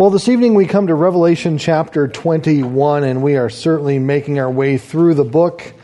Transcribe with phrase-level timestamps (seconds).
[0.00, 4.50] Well, this evening we come to Revelation chapter 21, and we are certainly making our
[4.50, 5.74] way through the book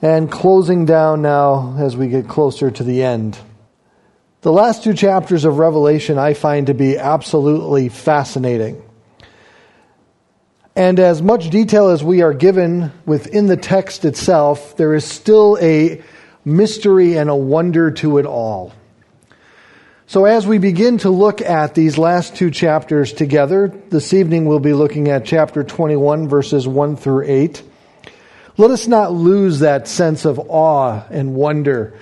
[0.00, 3.36] and closing down now as we get closer to the end.
[4.42, 8.80] The last two chapters of Revelation I find to be absolutely fascinating.
[10.76, 15.58] And as much detail as we are given within the text itself, there is still
[15.60, 16.00] a
[16.44, 18.72] mystery and a wonder to it all.
[20.08, 24.58] So, as we begin to look at these last two chapters together, this evening we'll
[24.58, 27.62] be looking at chapter 21, verses 1 through 8.
[28.56, 31.98] Let us not lose that sense of awe and wonder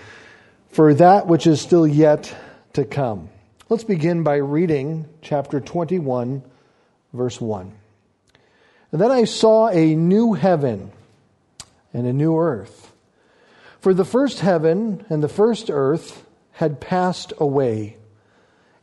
[0.70, 2.32] for that which is still yet
[2.74, 3.28] to come.
[3.68, 6.44] Let's begin by reading chapter 21,
[7.12, 7.72] verse 1.
[8.92, 10.92] And then I saw a new heaven
[11.92, 12.92] and a new earth.
[13.80, 16.22] For the first heaven and the first earth
[16.56, 17.95] had passed away,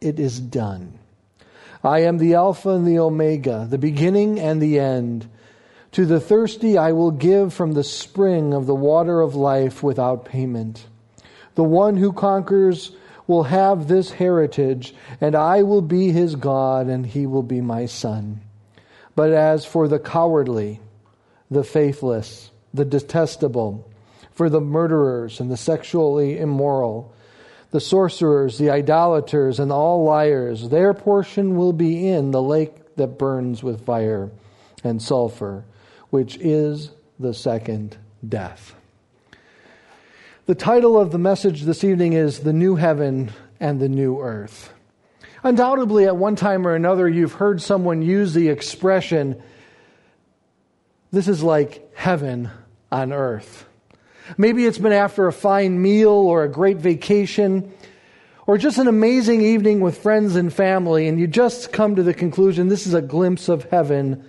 [0.00, 0.98] It is done.
[1.82, 5.28] I am the Alpha and the Omega, the beginning and the end.
[5.92, 10.24] To the thirsty I will give from the spring of the water of life without
[10.24, 10.86] payment.
[11.54, 12.92] The one who conquers
[13.26, 17.86] will have this heritage, and I will be his God, and he will be my
[17.86, 18.40] son.
[19.14, 20.80] But as for the cowardly,
[21.50, 23.90] the faithless, the detestable,
[24.32, 27.12] for the murderers and the sexually immoral,
[27.76, 30.70] the sorcerers, the idolaters, and all liars.
[30.70, 34.30] Their portion will be in the lake that burns with fire
[34.82, 35.62] and sulfur,
[36.08, 38.74] which is the second death.
[40.46, 44.72] The title of the message this evening is The New Heaven and the New Earth.
[45.42, 49.42] Undoubtedly, at one time or another, you've heard someone use the expression,
[51.12, 52.48] This is like heaven
[52.90, 53.65] on earth.
[54.36, 57.72] Maybe it's been after a fine meal or a great vacation
[58.46, 62.14] or just an amazing evening with friends and family, and you just come to the
[62.14, 64.24] conclusion this is a glimpse of heaven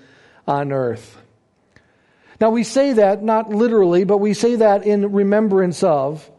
[0.47, 1.17] on earth.
[2.41, 6.29] Now, we say that not literally, but we say that in remembrance of.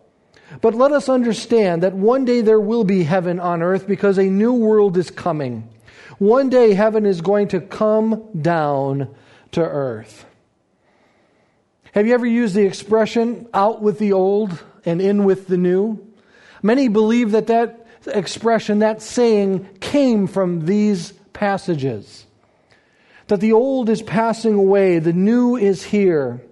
[0.60, 4.24] But let us understand that one day there will be heaven on earth because a
[4.24, 5.68] new world is coming.
[6.18, 9.14] One day heaven is going to come down
[9.52, 10.24] to earth.
[11.92, 16.06] Have you ever used the expression out with the old and in with the new?
[16.62, 22.26] Many believe that that expression, that saying, came from these passages.
[23.28, 26.42] That the old is passing away, the new is here.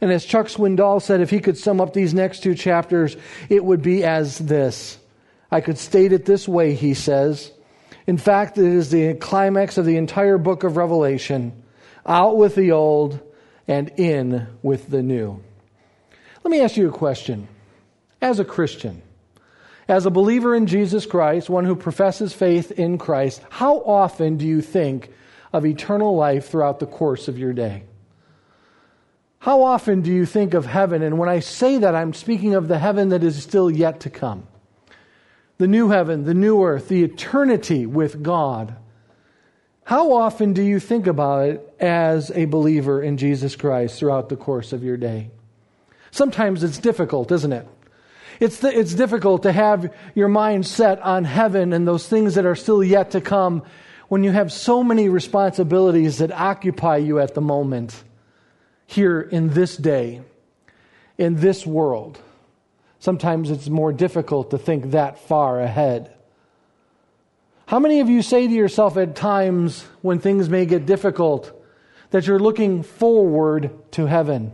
[0.00, 3.16] And as Chuck Swindoll said, if he could sum up these next two chapters,
[3.48, 4.98] it would be as this.
[5.50, 7.52] I could state it this way, he says.
[8.06, 11.62] In fact, it is the climax of the entire book of Revelation.
[12.06, 13.20] Out with the old,
[13.68, 15.40] and in with the new.
[16.42, 17.46] Let me ask you a question.
[18.20, 19.02] As a Christian,
[19.86, 24.46] as a believer in Jesus Christ, one who professes faith in Christ, how often do
[24.46, 25.12] you think
[25.52, 27.84] of eternal life throughout the course of your day?
[29.38, 31.02] How often do you think of heaven?
[31.02, 34.10] And when I say that, I'm speaking of the heaven that is still yet to
[34.10, 34.46] come.
[35.58, 38.76] The new heaven, the new earth, the eternity with God.
[39.88, 44.36] How often do you think about it as a believer in Jesus Christ throughout the
[44.36, 45.30] course of your day?
[46.10, 47.66] Sometimes it's difficult, isn't it?
[48.38, 52.44] It's, the, it's difficult to have your mind set on heaven and those things that
[52.44, 53.62] are still yet to come
[54.08, 58.04] when you have so many responsibilities that occupy you at the moment
[58.84, 60.20] here in this day,
[61.16, 62.18] in this world.
[62.98, 66.12] Sometimes it's more difficult to think that far ahead.
[67.68, 71.52] How many of you say to yourself at times when things may get difficult
[72.08, 74.52] that you're looking forward to heaven?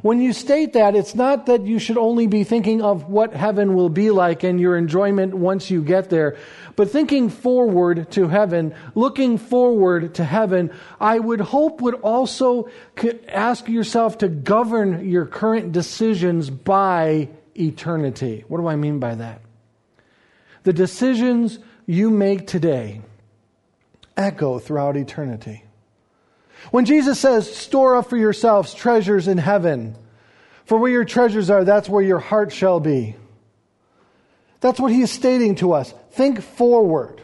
[0.00, 3.74] When you state that, it's not that you should only be thinking of what heaven
[3.74, 6.38] will be like and your enjoyment once you get there,
[6.76, 12.70] but thinking forward to heaven, looking forward to heaven, I would hope would also
[13.28, 18.46] ask yourself to govern your current decisions by eternity.
[18.48, 19.42] What do I mean by that?
[20.62, 23.00] The decisions you make today
[24.16, 25.64] echo throughout eternity.
[26.70, 29.96] When Jesus says, store up for yourselves treasures in heaven,
[30.64, 33.16] for where your treasures are, that's where your heart shall be.
[34.60, 35.92] That's what he is stating to us.
[36.12, 37.20] Think forward.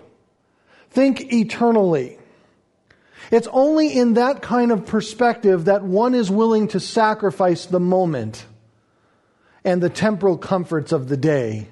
[0.90, 2.18] Think eternally.
[3.30, 8.44] It's only in that kind of perspective that one is willing to sacrifice the moment
[9.64, 11.68] and the temporal comforts of the day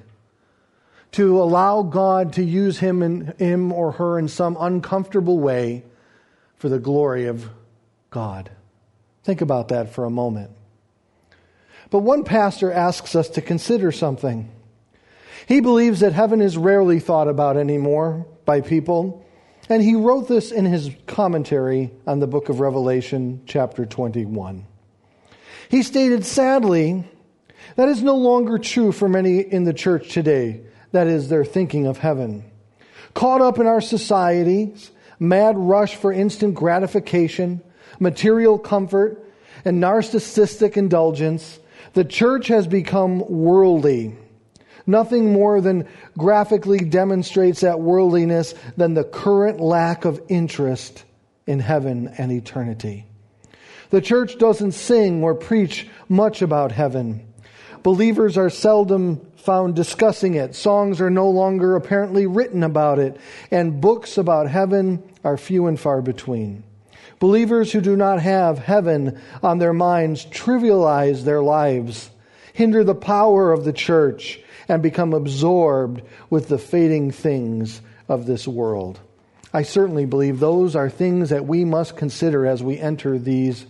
[1.16, 5.82] to allow God to use him and him or her in some uncomfortable way
[6.56, 7.48] for the glory of
[8.10, 8.50] God.
[9.24, 10.50] Think about that for a moment.
[11.88, 14.52] But one pastor asks us to consider something.
[15.48, 19.24] He believes that heaven is rarely thought about anymore by people,
[19.70, 24.66] and he wrote this in his commentary on the book of Revelation, chapter 21.
[25.70, 27.08] He stated, sadly,
[27.76, 30.60] that is no longer true for many in the church today.
[30.96, 32.42] That is, their thinking of heaven.
[33.12, 37.60] Caught up in our society's mad rush for instant gratification,
[38.00, 39.22] material comfort,
[39.66, 41.58] and narcissistic indulgence,
[41.92, 44.16] the church has become worldly.
[44.86, 51.04] Nothing more than graphically demonstrates that worldliness than the current lack of interest
[51.46, 53.04] in heaven and eternity.
[53.90, 57.30] The church doesn't sing or preach much about heaven.
[57.82, 60.56] Believers are seldom found discussing it.
[60.56, 63.16] Songs are no longer apparently written about it,
[63.50, 66.64] and books about heaven are few and far between.
[67.20, 72.10] Believers who do not have heaven on their minds trivialize their lives,
[72.52, 78.48] hinder the power of the church, and become absorbed with the fading things of this
[78.48, 78.98] world.
[79.54, 83.64] I certainly believe those are things that we must consider as we enter these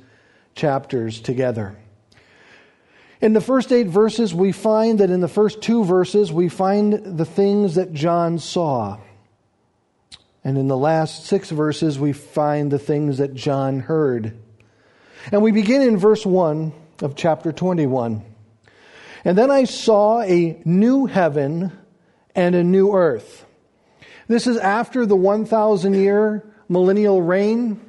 [0.54, 1.76] chapters together.
[3.20, 7.18] In the first eight verses, we find that in the first two verses, we find
[7.18, 8.98] the things that John saw.
[10.44, 14.38] And in the last six verses, we find the things that John heard.
[15.32, 16.72] And we begin in verse 1
[17.02, 18.22] of chapter 21.
[19.24, 21.72] And then I saw a new heaven
[22.34, 23.44] and a new earth.
[24.28, 27.85] This is after the 1,000 year millennial reign.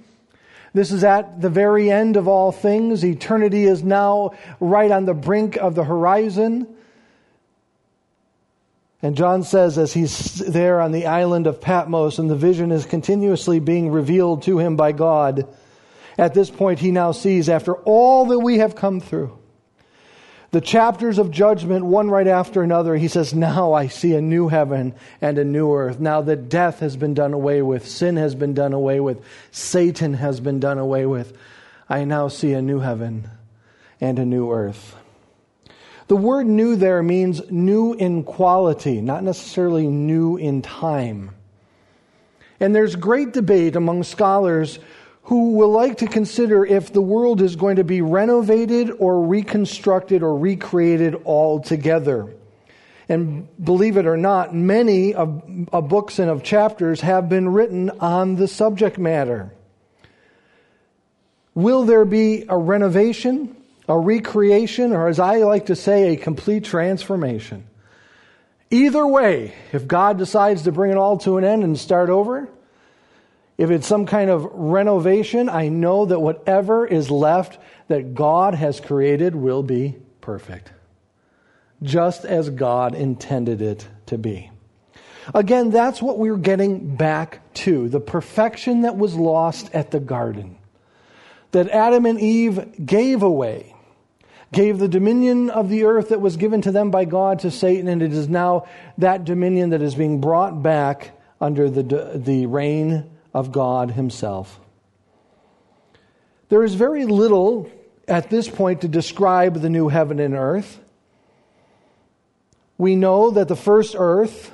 [0.78, 3.04] This is at the very end of all things.
[3.04, 6.68] Eternity is now right on the brink of the horizon.
[9.02, 12.86] And John says, as he's there on the island of Patmos and the vision is
[12.86, 15.48] continuously being revealed to him by God,
[16.16, 19.36] at this point he now sees, after all that we have come through,
[20.52, 24.48] the chapters of judgment, one right after another, he says, Now I see a new
[24.48, 26.00] heaven and a new earth.
[26.00, 29.22] Now that death has been done away with, sin has been done away with,
[29.52, 31.38] Satan has been done away with,
[31.90, 33.30] I now see a new heaven
[34.00, 34.96] and a new earth.
[36.08, 41.32] The word new there means new in quality, not necessarily new in time.
[42.62, 44.80] And there's great debate among scholars
[45.28, 50.24] who will like to consider if the world is going to be renovated or reconstructed
[50.24, 52.34] or recreated altogether.
[53.08, 57.90] And believe it or not, many of, of books and of chapters have been written
[58.02, 59.54] on the subject matter.
[61.56, 63.56] Will there be a renovation?
[63.88, 67.68] a recreation, or as I like to say, a complete transformation.
[68.70, 72.50] Either way, if God decides to bring it all to an end and start over,
[73.58, 78.80] if it's some kind of renovation, I know that whatever is left that God has
[78.80, 80.72] created will be perfect,
[81.82, 84.52] just as God intended it to be.
[85.34, 87.90] Again, that's what we're getting back to.
[87.90, 90.58] The perfection that was lost at the garden,
[91.52, 93.74] that Adam and Eve gave away.
[94.54, 97.90] Gave the dominion of the earth that was given to them by God to Satan,
[97.90, 98.66] and it is now
[98.98, 101.12] that dominion that is being brought back
[101.42, 104.60] under the, the reign of God Himself.
[106.50, 107.70] There is very little
[108.08, 110.80] at this point to describe the new heaven and earth.
[112.80, 114.52] We know that the first earth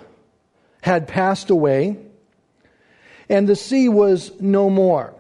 [0.81, 1.97] had passed away,
[3.29, 5.13] and the sea was no more.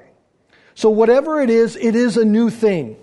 [0.75, 2.97] So, whatever it is, it is a new thing.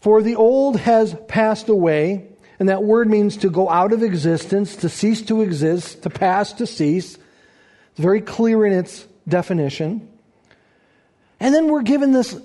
[0.00, 4.76] For the old has passed away, and that word means to go out of existence,
[4.76, 7.14] to cease to exist, to pass to cease.
[7.14, 10.08] It's very clear in its definition.
[11.40, 12.38] And then we're given this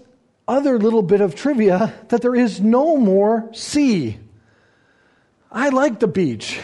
[0.48, 4.17] other little bit of trivia that there is no more sea.
[5.51, 6.60] I like the beach.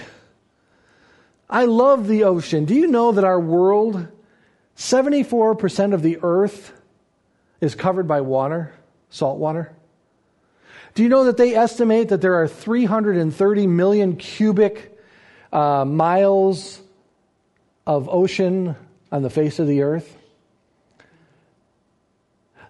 [1.49, 2.65] I love the ocean.
[2.65, 4.07] Do you know that our world,
[4.77, 6.73] 74% of the earth
[7.61, 8.73] is covered by water,
[9.09, 9.75] salt water?
[10.95, 14.97] Do you know that they estimate that there are 330 million cubic
[15.51, 16.81] uh, miles
[17.85, 18.75] of ocean
[19.13, 20.17] on the face of the earth?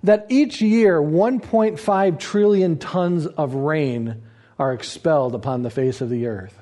[0.03, 4.21] That each year 1.5 trillion tons of rain
[4.59, 6.59] are expelled upon the face of the earth.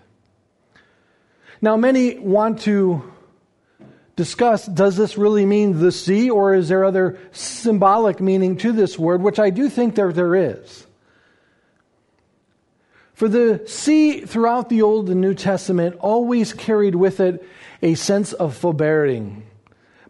[1.62, 3.12] Now, many want to
[4.16, 9.00] discuss does this really mean the sea, or is there other symbolic meaning to this
[9.00, 10.86] word, which I do think there, there is.
[13.16, 17.44] For the sea throughout the Old and New Testament always carried with it
[17.82, 19.44] a sense of foreboding,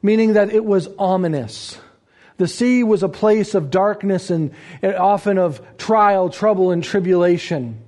[0.01, 1.77] meaning that it was ominous.
[2.37, 4.53] The sea was a place of darkness and
[4.83, 7.79] often of trial, trouble, and tribulation.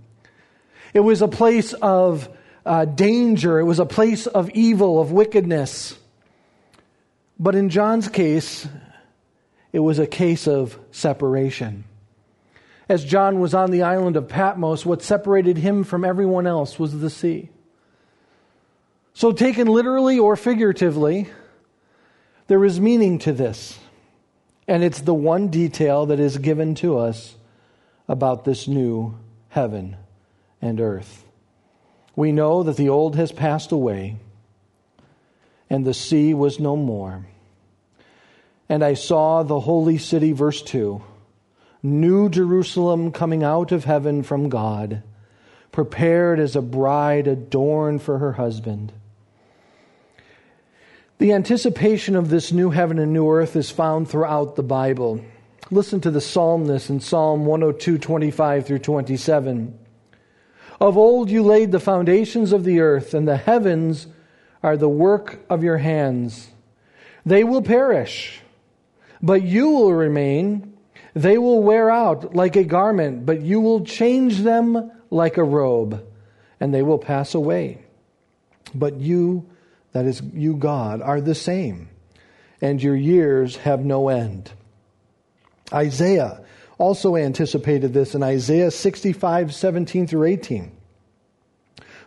[0.94, 2.30] It was a place of
[2.66, 3.60] uh, danger.
[3.60, 5.98] It was a place of evil, of wickedness.
[7.40, 8.68] But in John's case,
[9.72, 11.86] it was a case of separation.
[12.88, 17.00] As John was on the island of Patmos, what separated him from everyone else was
[17.00, 17.50] the sea.
[19.16, 21.30] So, taken literally or figuratively,
[22.48, 23.80] there is meaning to this.
[24.68, 27.36] And it's the one detail that is given to us
[28.08, 29.18] about this new
[29.50, 29.98] heaven
[30.62, 31.26] and earth.
[32.16, 34.18] We know that the old has passed away,
[35.70, 37.26] and the sea was no more.
[38.70, 41.02] And I saw the holy city, verse 2
[41.82, 45.04] New Jerusalem coming out of heaven from God,
[45.72, 48.94] prepared as a bride adorned for her husband.
[51.20, 55.24] The anticipation of this new heaven and new earth is found throughout the Bible.
[55.72, 59.80] Listen to the psalmist in Psalm 102, 25 through 27.
[60.82, 64.08] Of old you laid the foundations of the earth, and the heavens
[64.62, 66.50] are the work of your hands.
[67.26, 68.42] They will perish,
[69.22, 70.74] but you will remain
[71.16, 76.04] they will wear out like a garment, but you will change them like a robe,
[76.60, 77.84] and they will pass away.
[78.74, 79.48] But you,
[79.94, 81.90] that is, you, God, are the same,
[82.62, 84.52] and your years have no end.
[85.72, 86.44] Isaiah
[86.78, 90.72] also anticipated this in Isaiah 65, 17 through 18.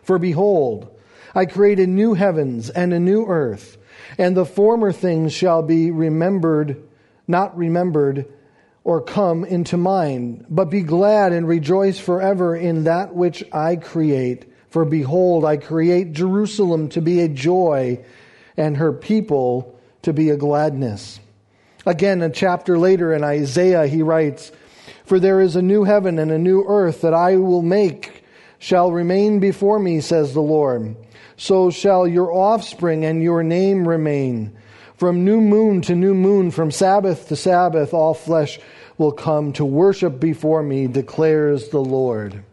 [0.03, 0.95] For behold,
[1.33, 3.77] I create a new heavens and a new earth,
[4.17, 6.81] and the former things shall be remembered,
[7.27, 8.25] not remembered
[8.83, 14.45] or come into mind, but be glad and rejoice forever in that which I create.
[14.77, 18.05] For behold, I create Jerusalem to be a joy
[18.55, 21.19] and her people to be a gladness.
[21.87, 24.51] Again, a chapter later in Isaiah, he writes,
[25.03, 28.23] For there is a new heaven and a new earth that I will make
[28.59, 30.95] shall remain before me, says the Lord.
[31.37, 34.55] So shall your offspring and your name remain.
[34.97, 38.59] From new moon to new moon, from Sabbath to Sabbath, all flesh
[38.99, 42.43] will come to worship before me, declares the Lord.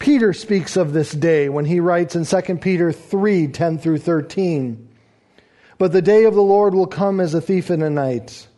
[0.00, 4.88] Peter speaks of this day when he writes in 2 Peter 3 10 through 13.
[5.76, 8.48] But the day of the Lord will come as a thief in the night,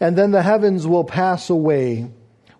[0.00, 2.10] and then the heavens will pass away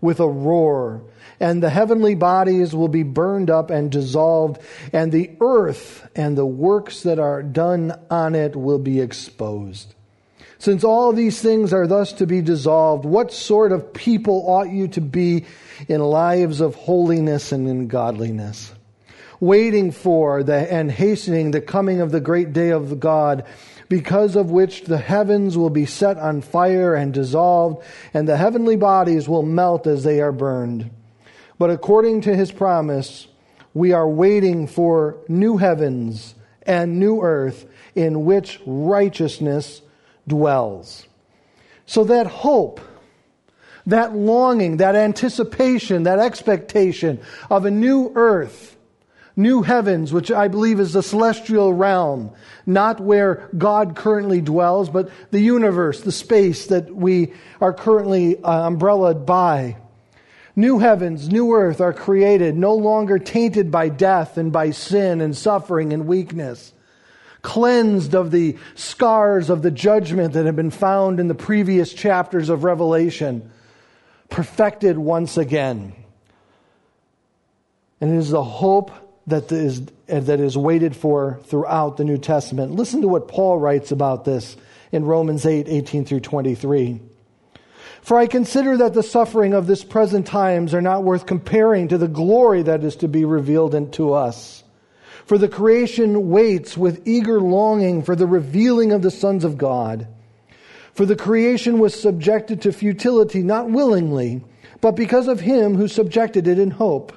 [0.01, 1.03] with a roar,
[1.41, 4.61] and the heavenly bodies will be burned up and dissolved,
[4.93, 9.93] and the earth and the works that are done on it will be exposed.
[10.59, 14.87] Since all these things are thus to be dissolved, what sort of people ought you
[14.89, 15.47] to be
[15.89, 18.73] in lives of holiness and in godliness?
[19.41, 23.45] Waiting for the, and hastening the coming of the great day of God,
[23.89, 27.85] because of which the heavens will be set on fire and dissolved,
[28.15, 30.91] and the heavenly bodies will melt as they are burned.
[31.59, 33.27] But according to his promise,
[33.75, 39.83] we are waiting for new heavens and new earth in which righteousness
[40.27, 41.07] dwells.
[41.87, 42.81] So that hope,
[43.91, 47.21] that longing, that anticipation, that expectation
[47.51, 48.77] of a new earth,
[49.37, 52.33] new heavens, which I believe is the celestial realm,
[52.67, 58.67] not where God currently dwells, but the universe, the space that we are currently uh,
[58.67, 59.77] umbrellaed by.
[60.57, 65.37] New heavens, new earth are created, no longer tainted by death and by sin and
[65.37, 66.73] suffering and weakness
[67.43, 72.49] cleansed of the scars of the judgment that have been found in the previous chapters
[72.49, 73.51] of Revelation,
[74.31, 75.93] perfected once again.
[78.01, 78.91] And it is the hope
[79.27, 82.73] that is, that is waited for throughout the New Testament.
[82.73, 84.57] Listen to what Paul writes about this
[84.93, 87.01] in Romans 8 18 through 23.
[88.03, 91.99] For I consider that the suffering of this present times are not worth comparing to
[91.99, 94.65] the glory that is to be revealed unto us.
[95.27, 100.09] For the creation waits with eager longing for the revealing of the sons of God.
[100.93, 104.43] For the creation was subjected to futility not willingly,
[104.81, 107.13] but because of him who subjected it in hope.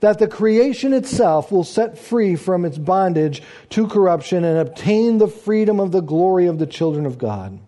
[0.00, 5.28] That the creation itself will set free from its bondage to corruption and obtain the
[5.28, 7.58] freedom of the glory of the children of God.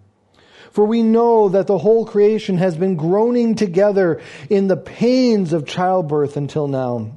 [0.71, 5.67] For we know that the whole creation has been groaning together in the pains of
[5.67, 7.17] childbirth until now.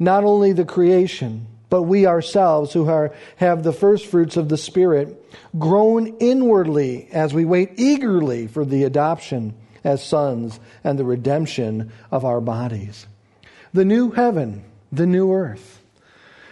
[0.00, 4.58] Not only the creation, but we ourselves who are, have the first fruits of the
[4.58, 5.21] Spirit
[5.58, 12.24] groan inwardly as we wait eagerly for the adoption as sons and the redemption of
[12.24, 13.06] our bodies.
[13.72, 15.80] The new heaven, the new earth,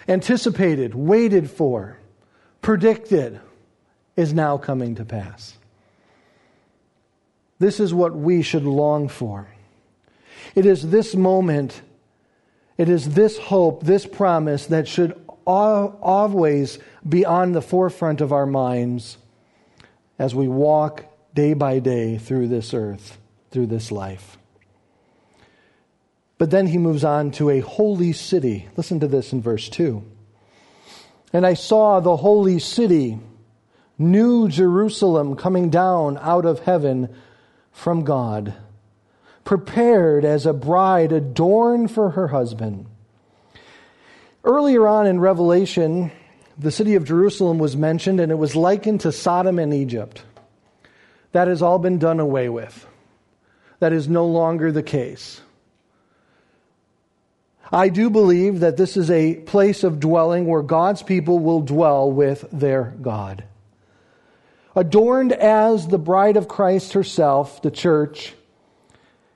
[0.08, 1.98] anticipated, waited for,
[2.62, 3.40] predicted,
[4.16, 5.56] is now coming to pass.
[7.58, 9.48] This is what we should long for.
[10.54, 11.82] It is this moment,
[12.78, 15.14] it is this hope, this promise that should
[15.50, 16.78] always
[17.08, 19.18] be on the forefront of our minds
[20.18, 21.04] as we walk
[21.34, 23.18] day by day through this earth,
[23.50, 24.36] through this life.
[26.38, 28.68] But then he moves on to a holy city.
[28.76, 30.02] Listen to this in verse 2.
[31.32, 33.18] And I saw the holy city,
[33.98, 37.14] New Jerusalem, coming down out of heaven
[37.72, 38.54] from God,
[39.44, 42.86] prepared as a bride adorned for her husband.
[44.44, 46.10] Earlier on in Revelation,
[46.58, 50.22] the city of Jerusalem was mentioned, and it was likened to Sodom and Egypt.
[51.32, 52.86] That has all been done away with.
[53.78, 55.40] That is no longer the case.
[57.72, 62.10] I do believe that this is a place of dwelling where God's people will dwell
[62.10, 63.44] with their God
[64.76, 68.34] adorned as the bride of Christ herself, the church.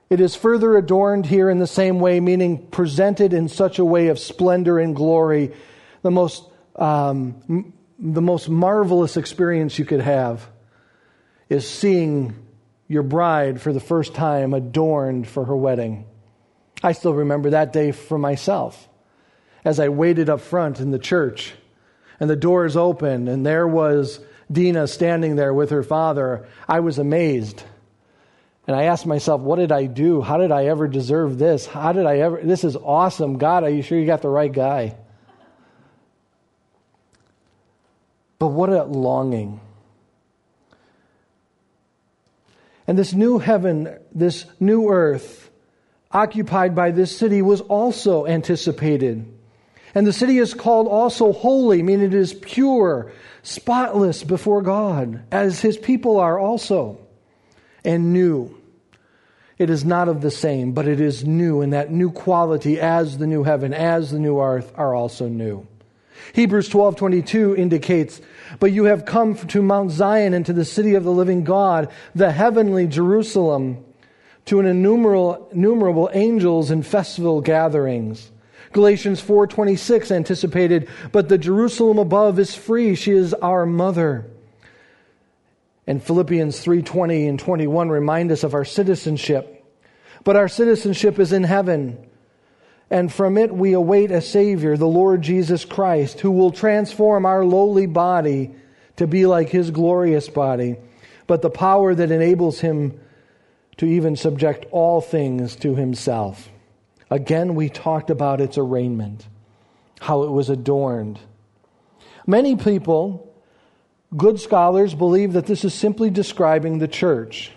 [0.09, 4.07] It is further adorned here in the same way, meaning presented in such a way
[4.07, 5.51] of splendor and glory,
[6.03, 6.43] the most,
[6.75, 10.47] um, the most marvelous experience you could have
[11.49, 12.35] is seeing
[12.87, 16.05] your bride for the first time adorned for her wedding.
[16.83, 18.87] I still remember that day for myself
[19.63, 21.53] as I waited up front in the church
[22.19, 24.19] and the doors opened and there was
[24.51, 27.63] Dina standing there with her father, I was amazed.
[28.67, 30.21] And I asked myself, what did I do?
[30.21, 31.67] How did I ever deserve this?
[31.67, 32.41] How did I ever?
[32.43, 33.37] This is awesome.
[33.37, 34.95] God, are you sure you got the right guy?
[38.39, 39.61] But what a longing.
[42.87, 45.49] And this new heaven, this new earth,
[46.11, 49.31] occupied by this city, was also anticipated.
[49.93, 53.11] And the city is called also holy, meaning it is pure,
[53.43, 56.99] spotless before God, as his people are also,
[57.85, 58.55] and new.
[59.57, 63.17] It is not of the same, but it is new, and that new quality as
[63.17, 65.65] the new heaven, as the new earth are also new.
[66.33, 68.19] Hebrews 12:22 indicates,
[68.59, 71.87] "But you have come to Mount Zion and to the city of the living God,
[72.13, 73.77] the heavenly Jerusalem,
[74.45, 78.31] to an innumerable, innumerable angels and festival gatherings."
[78.73, 84.25] Galatians 4:26 anticipated, but the Jerusalem above is free, she is our mother.
[85.87, 89.63] And Philippians 3:20 and 21 remind us of our citizenship.
[90.23, 91.97] But our citizenship is in heaven,
[92.89, 97.45] and from it we await a savior, the Lord Jesus Christ, who will transform our
[97.45, 98.51] lowly body
[98.95, 100.77] to be like his glorious body,
[101.27, 102.99] but the power that enables him
[103.77, 106.49] to even subject all things to himself.
[107.11, 109.27] Again, we talked about its arraignment,
[109.99, 111.19] how it was adorned.
[112.25, 113.31] Many people,
[114.15, 117.51] good scholars, believe that this is simply describing the church.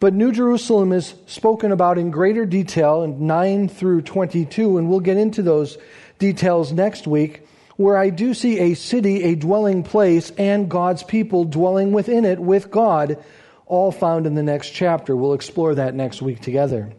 [0.00, 5.00] But New Jerusalem is spoken about in greater detail in 9 through 22, and we'll
[5.00, 5.76] get into those
[6.18, 11.44] details next week, where I do see a city, a dwelling place, and God's people
[11.44, 13.22] dwelling within it with God,
[13.66, 15.14] all found in the next chapter.
[15.14, 16.92] We'll explore that next week together.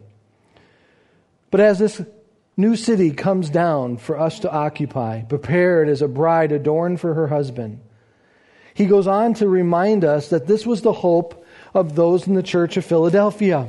[1.50, 2.00] But as this
[2.56, 7.26] new city comes down for us to occupy, prepared as a bride adorned for her
[7.26, 7.80] husband,
[8.74, 12.42] he goes on to remind us that this was the hope of those in the
[12.42, 13.68] church of Philadelphia.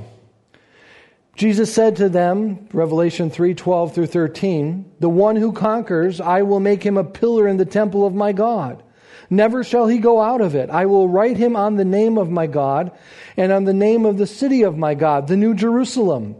[1.35, 6.59] Jesus said to them, Revelation 3 12 through 13, The one who conquers, I will
[6.59, 8.83] make him a pillar in the temple of my God.
[9.29, 10.69] Never shall he go out of it.
[10.69, 12.91] I will write him on the name of my God
[13.35, 16.35] and on the name of the city of my God, the New Jerusalem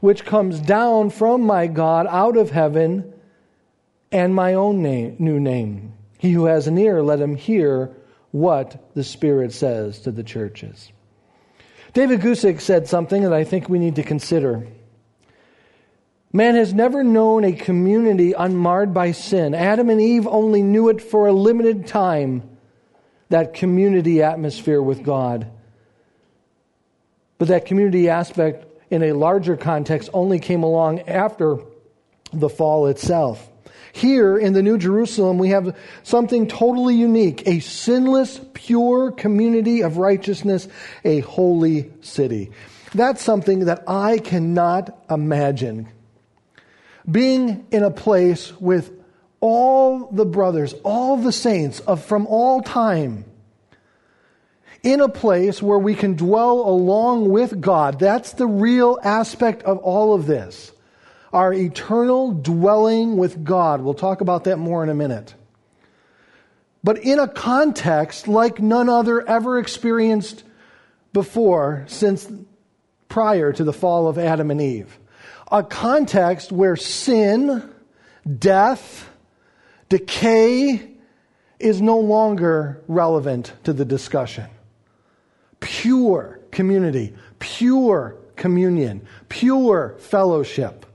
[0.00, 3.12] which comes down from my God out of heaven,
[4.10, 5.92] and my own name, new name.
[6.20, 7.96] He who has an ear, let him hear
[8.30, 10.92] what the Spirit says to the churches.
[11.94, 14.66] David Guzik said something that I think we need to consider.
[16.30, 19.54] Man has never known a community unmarred by sin.
[19.54, 22.42] Adam and Eve only knew it for a limited time,
[23.30, 25.50] that community atmosphere with God.
[27.38, 31.60] But that community aspect in a larger context only came along after
[32.30, 33.49] the fall itself.
[33.92, 39.96] Here in the New Jerusalem, we have something totally unique a sinless, pure community of
[39.96, 40.68] righteousness,
[41.04, 42.50] a holy city.
[42.94, 45.88] That's something that I cannot imagine.
[47.10, 48.92] Being in a place with
[49.40, 53.24] all the brothers, all the saints of from all time,
[54.82, 57.98] in a place where we can dwell along with God.
[57.98, 60.72] That's the real aspect of all of this
[61.32, 63.82] our eternal dwelling with God.
[63.82, 65.34] We'll talk about that more in a minute.
[66.82, 70.44] But in a context like none other ever experienced
[71.12, 72.30] before since
[73.08, 74.98] prior to the fall of Adam and Eve.
[75.52, 77.68] A context where sin,
[78.38, 79.10] death,
[79.88, 80.90] decay
[81.58, 84.46] is no longer relevant to the discussion.
[85.58, 90.86] Pure community, pure communion, pure fellowship.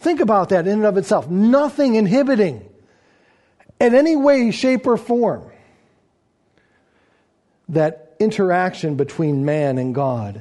[0.00, 1.28] Think about that in and of itself.
[1.28, 2.66] Nothing inhibiting
[3.78, 5.44] in any way, shape, or form
[7.68, 10.40] that interaction between man and God.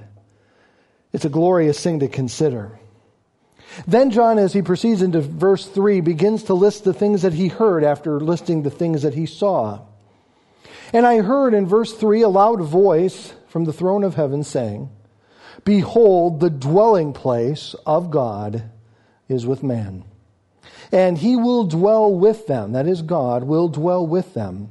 [1.11, 2.79] It's a glorious thing to consider.
[3.85, 7.49] Then John, as he proceeds into verse 3, begins to list the things that he
[7.49, 9.81] heard after listing the things that he saw.
[10.93, 14.89] And I heard in verse 3 a loud voice from the throne of heaven saying,
[15.65, 18.71] Behold, the dwelling place of God
[19.29, 20.03] is with man.
[20.91, 24.69] And he will dwell with them, that is, God will dwell with them,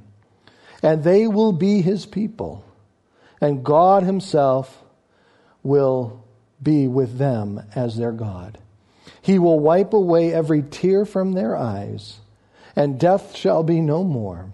[0.82, 2.64] and they will be his people.
[3.40, 4.82] And God himself
[5.62, 6.24] will
[6.60, 8.58] be with them as their God.
[9.22, 12.18] He will wipe away every tear from their eyes,
[12.74, 14.52] and death shall be no more.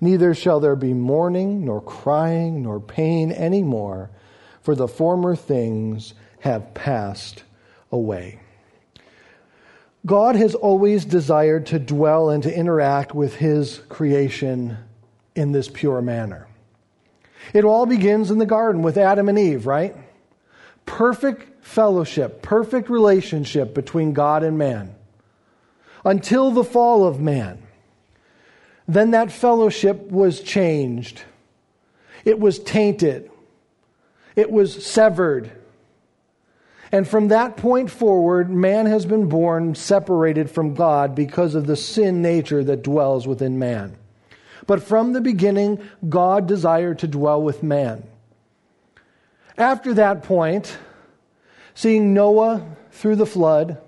[0.00, 4.10] Neither shall there be mourning, nor crying, nor pain any more,
[4.62, 7.44] for the former things have passed
[7.90, 8.41] away.
[10.04, 14.76] God has always desired to dwell and to interact with his creation
[15.34, 16.48] in this pure manner.
[17.54, 19.96] It all begins in the garden with Adam and Eve, right?
[20.86, 24.94] Perfect fellowship, perfect relationship between God and man
[26.04, 27.62] until the fall of man.
[28.88, 31.22] Then that fellowship was changed.
[32.24, 33.30] It was tainted.
[34.34, 35.52] It was severed.
[36.92, 41.74] And from that point forward, man has been born separated from God because of the
[41.74, 43.96] sin nature that dwells within man.
[44.66, 48.04] But from the beginning, God desired to dwell with man.
[49.56, 50.76] After that point,
[51.74, 53.78] seeing Noah through the flood,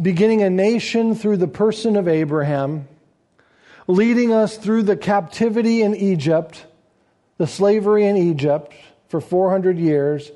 [0.00, 2.86] beginning a nation through the person of Abraham,
[3.88, 6.66] leading us through the captivity in Egypt,
[7.36, 8.72] the slavery in Egypt
[9.08, 10.30] for 400 years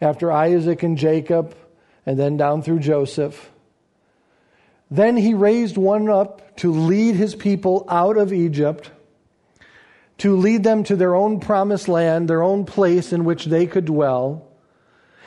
[0.00, 1.54] after Isaac and Jacob,
[2.06, 3.50] and then down through Joseph.
[4.90, 8.90] Then he raised one up to lead his people out of Egypt,
[10.18, 13.84] to lead them to their own promised land, their own place in which they could
[13.84, 14.46] dwell.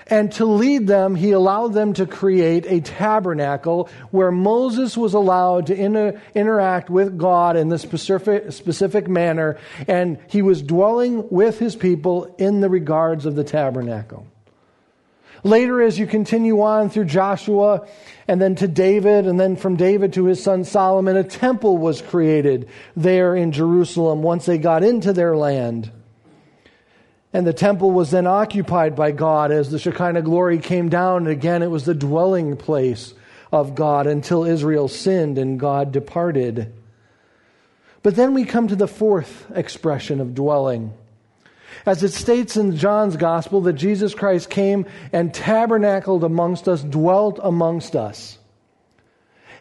[0.07, 5.67] And to lead them, he allowed them to create a tabernacle where Moses was allowed
[5.67, 9.57] to inter- interact with God in this specific, specific manner,
[9.87, 14.27] and he was dwelling with his people in the regards of the tabernacle.
[15.43, 17.85] Later, as you continue on through Joshua
[18.27, 22.01] and then to David, and then from David to his son Solomon, a temple was
[22.01, 25.91] created there in Jerusalem once they got into their land.
[27.33, 31.23] And the temple was then occupied by God as the Shekinah glory came down.
[31.23, 33.13] And again, it was the dwelling place
[33.51, 36.73] of God until Israel sinned and God departed.
[38.01, 40.93] But then we come to the fourth expression of dwelling
[41.85, 47.39] as it states in John's gospel that Jesus Christ came and tabernacled amongst us, dwelt
[47.41, 48.37] amongst us.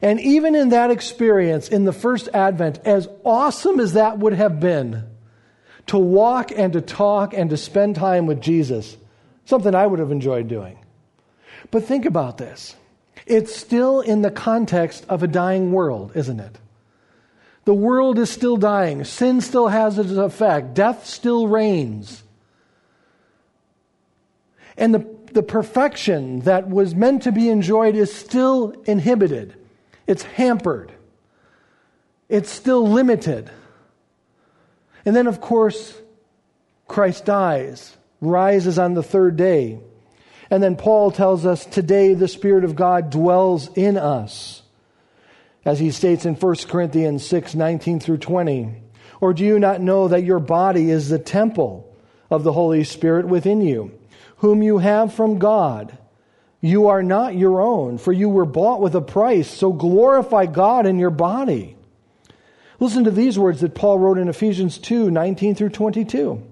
[0.00, 4.58] And even in that experience, in the first advent, as awesome as that would have
[4.58, 5.04] been,
[5.86, 8.96] to walk and to talk and to spend time with Jesus,
[9.44, 10.78] something I would have enjoyed doing.
[11.70, 12.76] But think about this.
[13.26, 16.58] It's still in the context of a dying world, isn't it?
[17.64, 19.04] The world is still dying.
[19.04, 20.74] Sin still has its effect.
[20.74, 22.22] Death still reigns.
[24.76, 29.54] And the, the perfection that was meant to be enjoyed is still inhibited,
[30.06, 30.92] it's hampered,
[32.28, 33.50] it's still limited.
[35.04, 36.00] And then, of course,
[36.86, 39.80] Christ dies, rises on the third day.
[40.48, 44.61] And then Paul tells us today the Spirit of God dwells in us.
[45.64, 48.82] As he states in 1 Corinthians 6 19 through 20.
[49.20, 51.96] Or do you not know that your body is the temple
[52.30, 53.96] of the Holy Spirit within you,
[54.38, 55.96] whom you have from God?
[56.60, 60.86] You are not your own, for you were bought with a price, so glorify God
[60.86, 61.76] in your body.
[62.80, 66.42] Listen to these words that Paul wrote in Ephesians 2 19 through 22.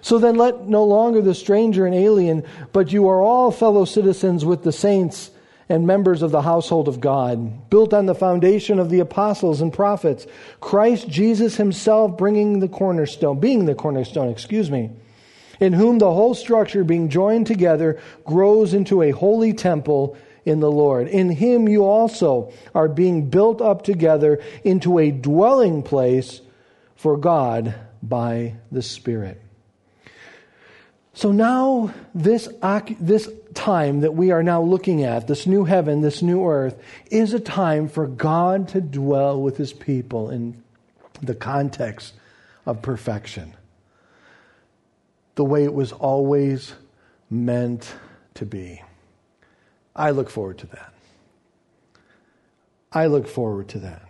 [0.00, 4.44] So then let no longer the stranger and alien, but you are all fellow citizens
[4.44, 5.32] with the saints
[5.68, 9.72] and members of the household of God, built on the foundation of the apostles and
[9.72, 10.26] prophets,
[10.60, 14.90] Christ Jesus himself bringing the cornerstone, being the cornerstone, excuse me,
[15.60, 20.70] in whom the whole structure being joined together grows into a holy temple in the
[20.70, 21.08] Lord.
[21.08, 26.40] In him you also are being built up together into a dwelling place
[26.96, 29.42] for God by the Spirit.
[31.18, 32.48] So now, this,
[33.00, 37.34] this time that we are now looking at, this new heaven, this new earth, is
[37.34, 40.62] a time for God to dwell with his people in
[41.20, 42.14] the context
[42.66, 43.56] of perfection.
[45.34, 46.74] The way it was always
[47.28, 47.92] meant
[48.34, 48.80] to be.
[49.96, 50.92] I look forward to that.
[52.92, 54.07] I look forward to that.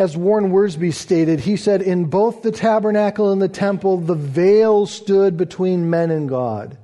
[0.00, 4.86] As Warren Wiersbe stated, he said, In both the tabernacle and the temple, the veil
[4.86, 6.78] stood between men and God.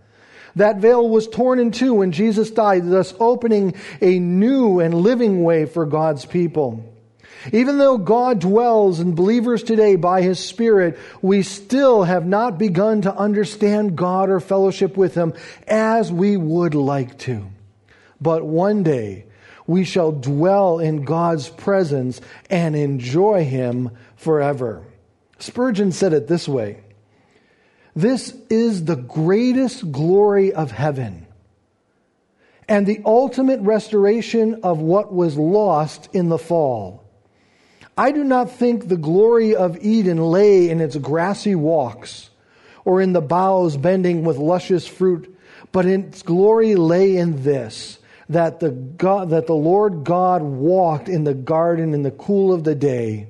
[0.57, 5.43] That veil was torn in two when Jesus died, thus opening a new and living
[5.43, 6.85] way for God's people.
[7.53, 13.01] Even though God dwells in believers today by His Spirit, we still have not begun
[13.01, 15.33] to understand God or fellowship with Him
[15.67, 17.47] as we would like to.
[18.21, 19.25] But one day,
[19.67, 24.85] we shall dwell in God's presence and enjoy Him forever.
[25.39, 26.81] Spurgeon said it this way
[27.95, 31.27] This is the greatest glory of heaven
[32.69, 37.05] and the ultimate restoration of what was lost in the fall.
[37.97, 42.31] I do not think the glory of Eden lay in its grassy walks
[42.85, 45.35] or in the boughs bending with luscious fruit,
[45.73, 51.25] but its glory lay in this that the God, that the Lord God walked in
[51.25, 53.29] the garden in the cool of the day.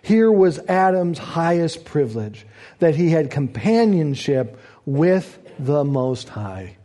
[0.00, 2.46] Here was Adam's highest privilege,
[2.80, 6.76] that he had companionship with the Most High.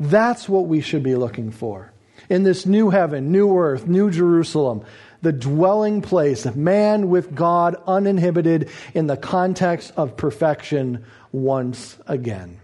[0.00, 1.92] That's what we should be looking for.
[2.28, 4.84] In this new heaven, new earth, new Jerusalem,
[5.22, 12.60] the dwelling place of man with God uninhibited in the context of perfection once again.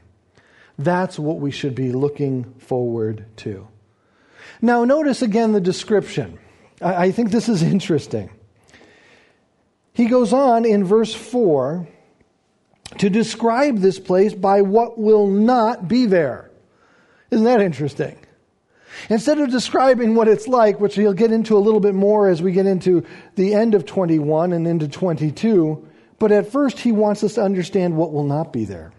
[0.78, 3.68] That's what we should be looking forward to.
[4.64, 6.38] Now, notice again the description.
[6.81, 8.31] I, I think this is interesting.
[9.92, 11.87] He goes on in verse 4
[12.98, 16.51] to describe this place by what will not be there.
[17.31, 18.16] Isn't that interesting?
[19.09, 22.42] Instead of describing what it's like, which he'll get into a little bit more as
[22.42, 27.25] we get into the end of 21 and into 22, but at first he wants
[27.25, 28.92] us to understand what will not be there.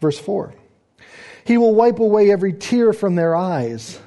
[0.00, 0.54] Verse 4
[1.44, 4.00] He will wipe away every tear from their eyes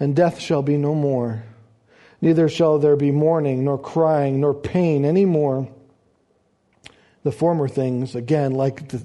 [0.00, 1.42] and death shall be no more.
[2.20, 5.68] Neither shall there be mourning, nor crying, nor pain any more.
[7.22, 9.02] The former things, again, like the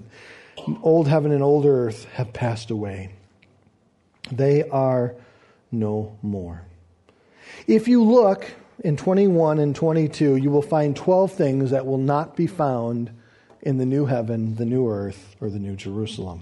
[0.81, 3.11] old heaven and old earth, have passed away.
[4.31, 5.15] They are
[5.71, 6.63] no more.
[7.67, 8.51] If you look
[8.83, 13.11] in 21 and 22, you will find 12 things that will not be found
[13.61, 16.41] in the new heaven, the new earth, or the new Jerusalem.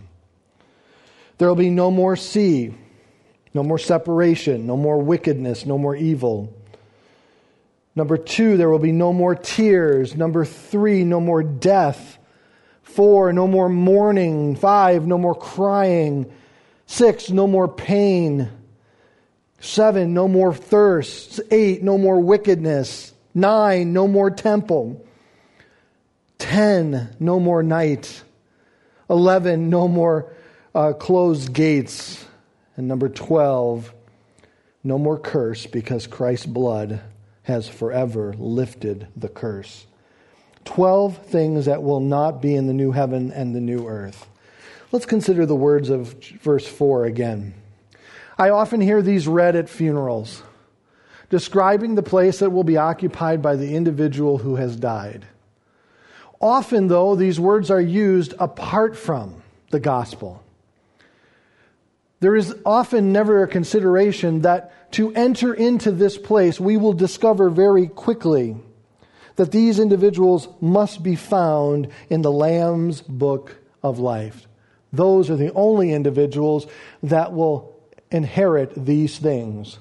[1.38, 2.74] There will be no more sea
[3.54, 6.54] no more separation, no more wickedness, no more evil.
[7.96, 10.16] Number two, there will be no more tears.
[10.16, 12.18] Number three, no more death.
[12.84, 14.56] Four, no more mourning.
[14.56, 16.32] Five, no more crying.
[16.86, 18.50] Six, no more pain.
[19.60, 21.42] Seven, no more thirst.
[21.52, 23.14] Eight, no more wickedness.
[23.34, 25.06] Nine, no more temple.
[26.38, 28.24] Ten, no more night.
[29.10, 30.34] Eleven, no more
[30.74, 32.26] uh, closed gates.
[32.82, 33.94] And number 12,
[34.84, 37.00] no more curse because Christ's blood
[37.44, 39.86] has forever lifted the curse.
[40.66, 44.28] 12 things that will not be in the new heaven and the new earth.
[44.92, 47.54] Let's consider the words of verse 4 again.
[48.36, 50.42] I often hear these read at funerals,
[51.30, 55.28] describing the place that will be occupied by the individual who has died.
[56.42, 60.42] Often, though, these words are used apart from the gospel.
[62.22, 67.50] There is often never a consideration that to enter into this place, we will discover
[67.50, 68.56] very quickly
[69.38, 74.48] that these individuals must be found in the Lamb's book of life.
[74.94, 76.68] Those are the only individuals
[77.02, 77.76] that will
[78.12, 79.80] inherit these things.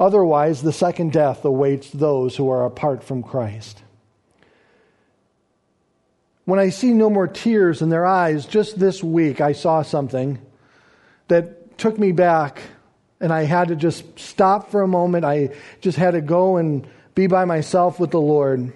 [0.00, 3.82] Otherwise, the second death awaits those who are apart from Christ.
[6.46, 10.40] When I see no more tears in their eyes, just this week I saw something
[11.34, 12.62] that took me back,
[13.20, 15.24] and I had to just stop for a moment.
[15.24, 18.72] I just had to go and be by myself with the Lord.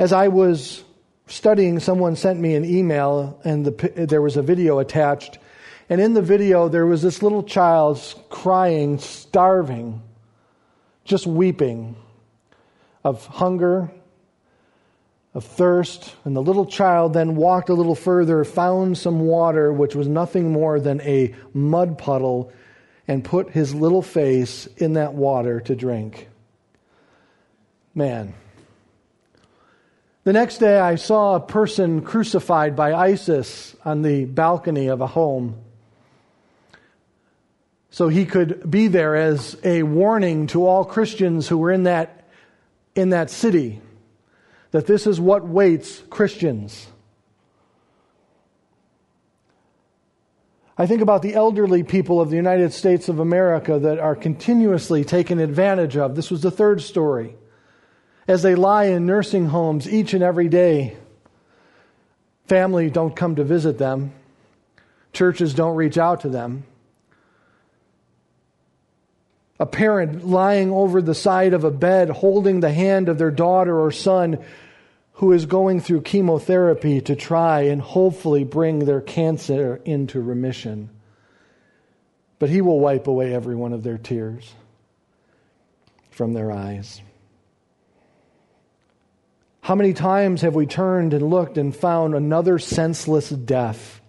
[0.00, 0.82] As I was
[1.28, 5.38] studying, someone sent me an email, and the, there was a video attached.
[5.88, 10.02] And in the video, there was this little child crying, starving,
[11.04, 11.94] just weeping
[13.04, 13.92] of hunger
[15.34, 16.14] of thirst.
[16.24, 20.50] And the little child then walked a little further, found some water, which was nothing
[20.50, 22.52] more than a mud puddle,
[23.06, 26.28] and put his little face in that water to drink.
[27.94, 28.34] Man.
[30.22, 35.06] The next day, I saw a person crucified by ISIS on the balcony of a
[35.06, 35.56] home.
[37.88, 42.28] So he could be there as a warning to all Christians who were in that,
[42.94, 43.80] in that city
[44.70, 46.86] that this is what waits Christians.
[50.78, 55.04] I think about the elderly people of the United States of America that are continuously
[55.04, 56.16] taken advantage of.
[56.16, 57.36] This was the third story.
[58.26, 60.96] As they lie in nursing homes each and every day,
[62.46, 64.12] family don't come to visit them,
[65.12, 66.64] churches don't reach out to them
[69.60, 73.78] a parent lying over the side of a bed holding the hand of their daughter
[73.78, 74.42] or son
[75.12, 80.88] who is going through chemotherapy to try and hopefully bring their cancer into remission.
[82.38, 84.50] But He will wipe away every one of their tears
[86.10, 87.02] from their eyes.
[89.60, 94.00] How many times have we turned and looked and found another senseless death?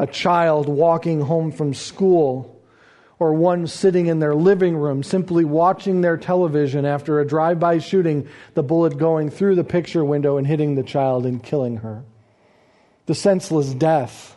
[0.00, 2.49] A child walking home from school
[3.20, 7.78] or one sitting in their living room simply watching their television after a drive by
[7.78, 12.02] shooting, the bullet going through the picture window and hitting the child and killing her.
[13.04, 14.36] The senseless death.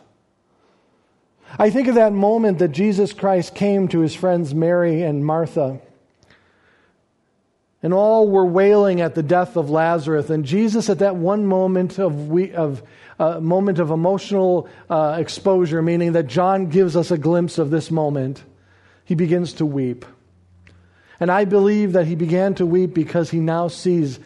[1.58, 5.80] I think of that moment that Jesus Christ came to his friends Mary and Martha.
[7.82, 10.28] And all were wailing at the death of Lazarus.
[10.28, 12.82] And Jesus, at that one moment of, we, of
[13.18, 17.90] uh, moment of emotional uh, exposure, meaning that John gives us a glimpse of this
[17.90, 18.42] moment,
[19.04, 20.04] he begins to weep.
[21.20, 24.18] And I believe that he began to weep because he now sees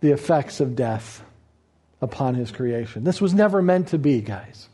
[0.00, 1.22] the effects of death
[2.02, 3.04] upon his creation.
[3.04, 4.68] This was never meant to be, guys.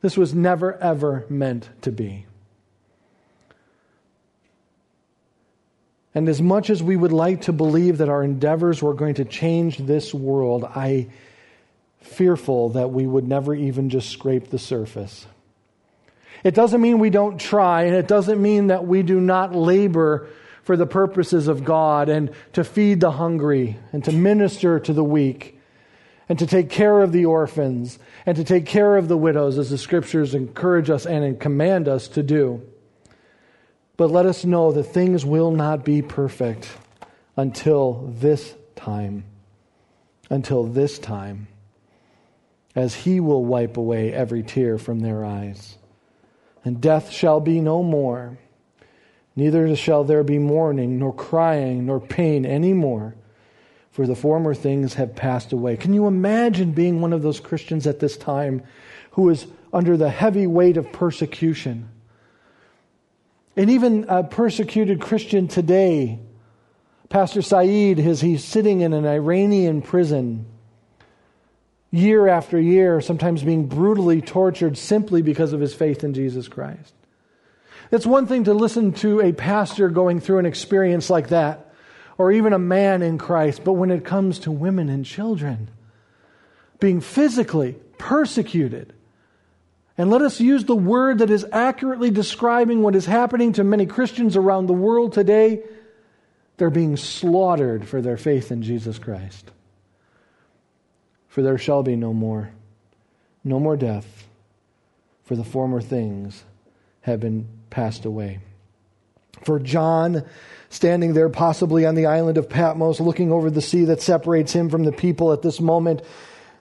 [0.00, 2.26] This was never, ever meant to be.
[6.14, 9.24] And as much as we would like to believe that our endeavors were going to
[9.26, 11.08] change this world, I
[12.00, 15.26] fearful that we would never even just scrape the surface.
[16.46, 20.28] It doesn't mean we don't try, and it doesn't mean that we do not labor
[20.62, 25.02] for the purposes of God and to feed the hungry and to minister to the
[25.02, 25.60] weak
[26.28, 29.70] and to take care of the orphans and to take care of the widows as
[29.70, 32.62] the scriptures encourage us and command us to do.
[33.96, 36.70] But let us know that things will not be perfect
[37.36, 39.24] until this time.
[40.30, 41.48] Until this time.
[42.76, 45.76] As He will wipe away every tear from their eyes
[46.66, 48.36] and death shall be no more.
[49.36, 53.14] Neither shall there be mourning, nor crying, nor pain any more,
[53.92, 55.76] for the former things have passed away.
[55.76, 58.64] Can you imagine being one of those Christians at this time
[59.12, 61.88] who is under the heavy weight of persecution?
[63.56, 66.18] And even a persecuted Christian today,
[67.08, 70.46] Pastor Saeed, is he's sitting in an Iranian prison
[71.96, 76.94] year after year, sometimes being brutally tortured simply because of his faith in Jesus Christ.
[77.90, 81.72] It's one thing to listen to a pastor going through an experience like that,
[82.18, 85.68] or even a man in Christ, but when it comes to women and children
[86.80, 88.92] being physically persecuted,
[89.96, 93.86] and let us use the word that is accurately describing what is happening to many
[93.86, 95.62] Christians around the world today.
[96.58, 99.50] They're being slaughtered for their faith in Jesus Christ
[101.36, 102.48] for there shall be no more,
[103.44, 104.26] no more death,
[105.24, 106.42] for the former things
[107.02, 108.38] have been passed away.
[109.44, 110.24] For John,
[110.70, 114.70] standing there possibly on the island of Patmos, looking over the sea that separates him
[114.70, 116.00] from the people at this moment,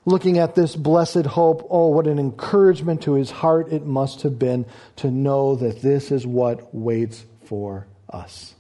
[0.04, 4.38] looking at this blessed hope, oh, what an encouragement to his heart it must have
[4.38, 4.66] been
[4.98, 8.55] to know that this is what waits for us.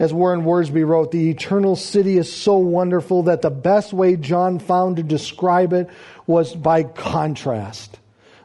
[0.00, 4.58] As Warren Wiersbe wrote, the eternal city is so wonderful that the best way John
[4.58, 5.90] found to describe it
[6.26, 7.98] was by contrast.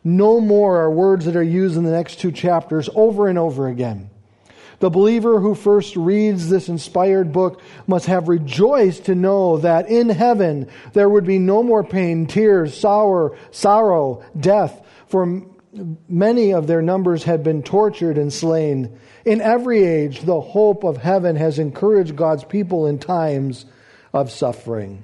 [0.03, 3.69] No more are words that are used in the next two chapters over and over
[3.69, 4.09] again.
[4.79, 10.09] The believer who first reads this inspired book must have rejoiced to know that in
[10.09, 15.41] heaven there would be no more pain, tears, sorrow, sorrow, death, for
[16.07, 18.97] many of their numbers had been tortured and slain.
[19.25, 23.65] In every age, the hope of heaven has encouraged God's people in times
[24.13, 25.03] of suffering.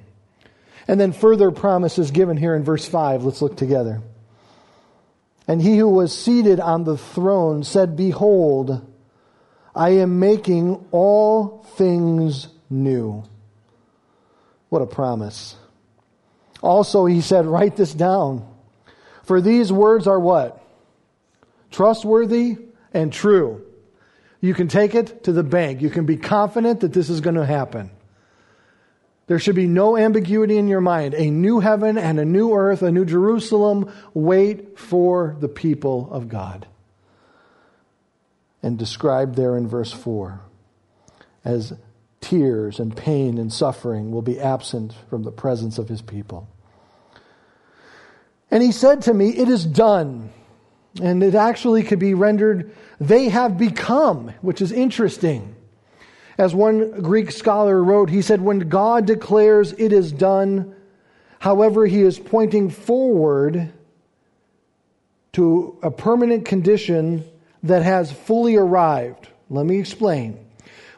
[0.88, 3.24] And then further promises given here in verse 5.
[3.24, 4.02] Let's look together.
[5.46, 8.86] And he who was seated on the throne said, Behold,
[9.74, 13.24] I am making all things new.
[14.68, 15.56] What a promise.
[16.62, 18.48] Also, he said, Write this down.
[19.32, 20.62] For these words are what?
[21.70, 22.58] Trustworthy
[22.92, 23.64] and true.
[24.42, 25.80] You can take it to the bank.
[25.80, 27.90] You can be confident that this is going to happen.
[29.28, 31.14] There should be no ambiguity in your mind.
[31.14, 36.28] A new heaven and a new earth, a new Jerusalem wait for the people of
[36.28, 36.66] God.
[38.62, 40.42] And described there in verse 4
[41.42, 41.72] as
[42.20, 46.48] tears and pain and suffering will be absent from the presence of his people.
[48.52, 50.30] And he said to me, It is done.
[51.00, 55.56] And it actually could be rendered, They have become, which is interesting.
[56.36, 60.76] As one Greek scholar wrote, he said, When God declares it is done,
[61.38, 63.72] however, he is pointing forward
[65.32, 67.24] to a permanent condition
[67.62, 69.28] that has fully arrived.
[69.48, 70.38] Let me explain.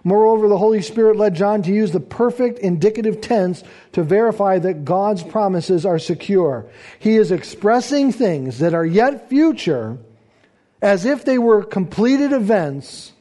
[0.06, 4.84] Moreover, the Holy Spirit led John to use the perfect indicative tense to verify that
[4.84, 6.66] God's promises are secure.
[6.98, 9.96] He is expressing things that are yet future
[10.82, 13.12] as if they were completed events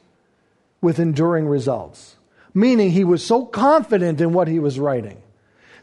[0.81, 2.17] with enduring results.
[2.53, 5.23] Meaning he was so confident in what he was writing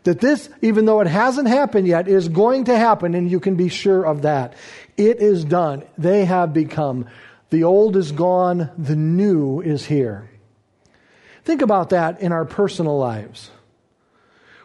[0.05, 3.57] that this, even though it hasn't happened yet, is going to happen, and you can
[3.57, 4.55] be sure of that.
[4.97, 5.83] It is done.
[5.99, 7.07] They have become.
[7.51, 10.30] The old is gone, the new is here.
[11.45, 13.51] Think about that in our personal lives.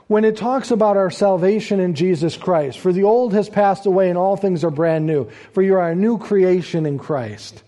[0.07, 4.09] When it talks about our salvation in Jesus Christ, for the old has passed away
[4.09, 7.63] and all things are brand new, for you are a new creation in Christ.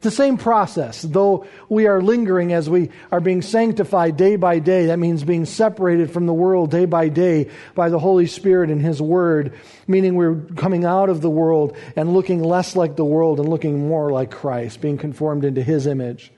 [0.00, 4.86] The same process, though we are lingering as we are being sanctified day by day.
[4.86, 8.80] That means being separated from the world day by day by the Holy Spirit and
[8.80, 9.54] His Word,
[9.88, 13.88] meaning we're coming out of the world and looking less like the world and looking
[13.88, 16.30] more like Christ, being conformed into His image.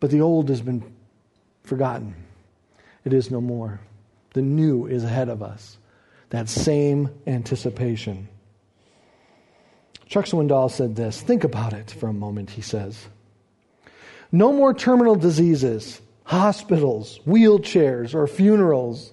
[0.00, 0.82] But the old has been
[1.62, 2.14] forgotten,
[3.04, 3.80] it is no more.
[4.32, 5.76] The new is ahead of us.
[6.30, 8.28] That same anticipation.
[10.06, 11.20] Chuck Swindoll said this.
[11.20, 13.06] Think about it for a moment, he says.
[14.32, 19.12] No more terminal diseases, hospitals, wheelchairs, or funerals.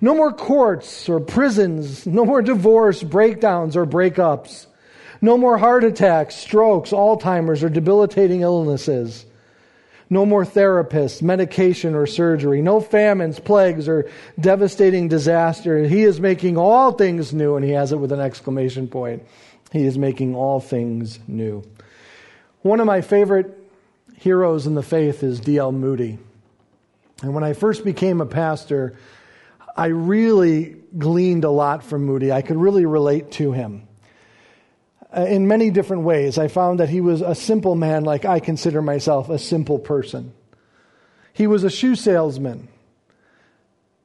[0.00, 2.06] No more courts or prisons.
[2.06, 4.66] No more divorce, breakdowns, or breakups.
[5.22, 9.26] No more heart attacks, strokes, Alzheimer's, or debilitating illnesses.
[10.12, 12.60] No more therapists, medication, or surgery.
[12.60, 15.84] No famines, plagues, or devastating disaster.
[15.84, 19.24] He is making all things new, and he has it with an exclamation point.
[19.70, 21.62] He is making all things new.
[22.62, 23.56] One of my favorite
[24.16, 25.70] heroes in the faith is D.L.
[25.70, 26.18] Moody.
[27.22, 28.98] And when I first became a pastor,
[29.76, 32.32] I really gleaned a lot from Moody.
[32.32, 33.86] I could really relate to him
[35.12, 36.38] Uh, in many different ways.
[36.38, 40.32] I found that he was a simple man, like I consider myself a simple person.
[41.32, 42.68] He was a shoe salesman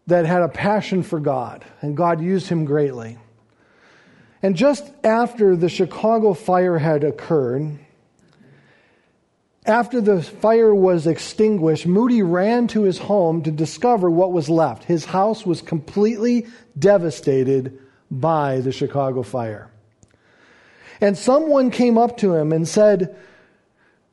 [0.08, 3.20] that had a passion for God, and God used him greatly.
[4.41, 7.78] And just after the Chicago fire had occurred,
[9.64, 14.84] after the fire was extinguished, Moody ran to his home to discover what was left.
[14.84, 16.47] His house was completely
[16.78, 17.78] devastated
[18.10, 19.70] by the Chicago fire.
[21.02, 23.16] And someone came up to him and said,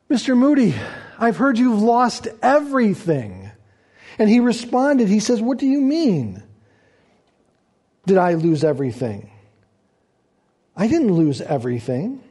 [0.09, 0.37] Mr.
[0.37, 0.75] Moody,
[1.17, 3.51] I've heard you've lost everything.
[4.19, 6.43] And he responded, he says, What do you mean?
[8.05, 9.31] Did I lose everything?
[10.75, 12.21] I didn't lose everything.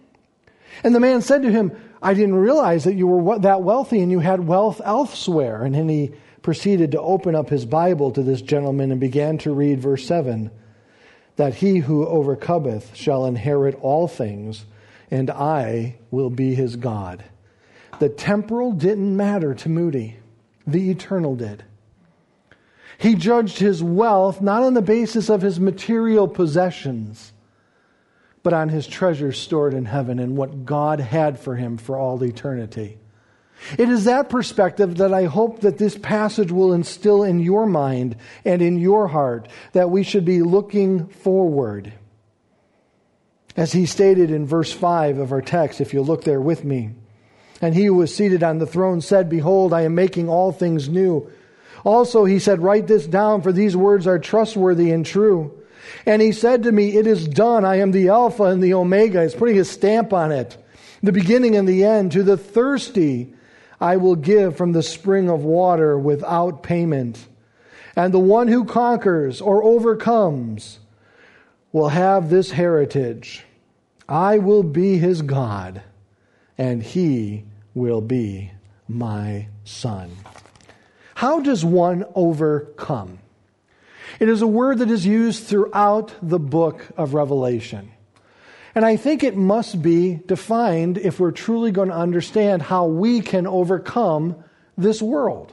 [0.85, 1.73] And the man said to him,
[2.03, 5.65] I didn't realize that you were that wealthy and you had wealth elsewhere.
[5.65, 9.53] And then he proceeded to open up his Bible to this gentleman and began to
[9.53, 10.51] read verse 7
[11.37, 14.67] that he who overcometh shall inherit all things,
[15.11, 17.25] and I will be his God.
[17.99, 20.17] The temporal didn't matter to Moody,
[20.67, 21.65] the eternal did.
[22.99, 27.33] He judged his wealth not on the basis of his material possessions
[28.43, 32.23] but on his treasures stored in heaven and what God had for him for all
[32.25, 32.99] eternity.
[33.79, 38.17] It is that perspective that I hope that this passage will instill in your mind
[38.45, 41.93] and in your heart that we should be looking forward.
[43.57, 46.91] As he stated in verse 5 of our text, if you look there with me.
[47.61, 50.89] And he who was seated on the throne said, Behold, I am making all things
[50.89, 51.31] new.
[51.85, 55.53] Also, he said, Write this down, for these words are trustworthy and true.
[56.07, 57.65] And he said to me, It is done.
[57.65, 59.23] I am the Alpha and the Omega.
[59.23, 60.57] He's putting his stamp on it.
[61.03, 62.13] The beginning and the end.
[62.13, 63.32] To the thirsty,
[63.83, 67.27] I will give from the spring of water without payment.
[67.97, 70.79] And the one who conquers or overcomes
[71.73, 73.45] will have this heritage.
[74.09, 75.83] I will be his God,
[76.57, 78.53] and he will be
[78.87, 80.13] my son.
[81.17, 83.19] How does one overcome?
[84.21, 87.91] It is a word that is used throughout the book of Revelation.
[88.75, 93.21] And I think it must be defined if we're truly going to understand how we
[93.21, 94.43] can overcome
[94.79, 95.53] this world.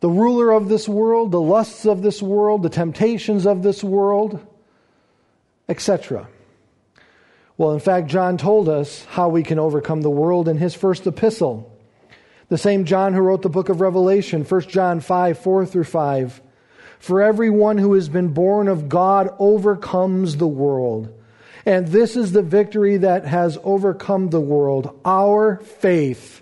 [0.00, 4.44] The ruler of this world, the lusts of this world, the temptations of this world,
[5.68, 6.26] etc.
[7.58, 11.06] Well, in fact, John told us how we can overcome the world in his first
[11.06, 11.68] epistle.
[12.48, 16.40] The same John who wrote the book of Revelation, 1 John 5 4 through 5.
[16.98, 21.12] For everyone who has been born of God overcomes the world.
[21.64, 26.40] And this is the victory that has overcome the world our faith.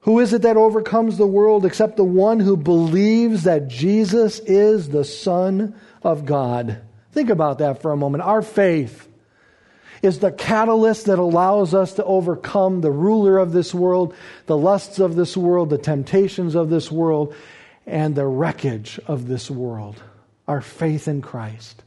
[0.00, 4.88] Who is it that overcomes the world except the one who believes that Jesus is
[4.88, 6.80] the Son of God?
[7.12, 8.22] Think about that for a moment.
[8.22, 9.08] Our faith
[10.02, 14.14] is the catalyst that allows us to overcome the ruler of this world,
[14.46, 17.34] the lusts of this world, the temptations of this world,
[17.86, 20.02] and the wreckage of this world.
[20.48, 21.82] Our faith in Christ.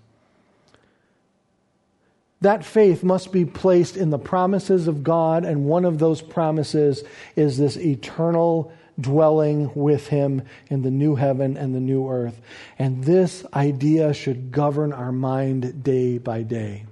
[2.43, 7.01] That faith must be placed in the promises of God, and one of those promises
[7.37, 12.41] is this eternal dwelling with Him in the new heaven and the new earth.
[12.77, 16.83] And this idea should govern our mind day by day.